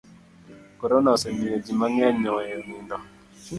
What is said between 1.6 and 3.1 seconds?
ji mang'eny oweyo nindo.